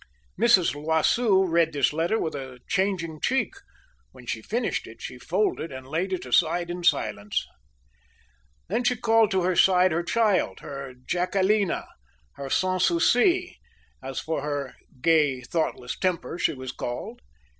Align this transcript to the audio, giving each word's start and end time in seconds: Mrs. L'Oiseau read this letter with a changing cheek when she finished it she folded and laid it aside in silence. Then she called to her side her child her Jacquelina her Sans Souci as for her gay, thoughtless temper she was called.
Mrs. 0.35 0.73
L'Oiseau 0.73 1.43
read 1.43 1.73
this 1.73 1.93
letter 1.93 2.19
with 2.19 2.33
a 2.33 2.57
changing 2.67 3.21
cheek 3.21 3.53
when 4.13 4.25
she 4.25 4.41
finished 4.41 4.87
it 4.87 4.99
she 4.99 5.19
folded 5.19 5.71
and 5.71 5.87
laid 5.87 6.11
it 6.11 6.25
aside 6.25 6.71
in 6.71 6.83
silence. 6.83 7.45
Then 8.67 8.83
she 8.83 8.95
called 8.95 9.29
to 9.29 9.43
her 9.43 9.55
side 9.55 9.91
her 9.91 10.01
child 10.01 10.61
her 10.61 10.95
Jacquelina 11.07 11.85
her 12.33 12.49
Sans 12.49 12.83
Souci 12.83 13.59
as 14.01 14.19
for 14.19 14.41
her 14.41 14.73
gay, 15.01 15.41
thoughtless 15.41 15.95
temper 15.95 16.39
she 16.39 16.55
was 16.55 16.71
called. 16.71 17.19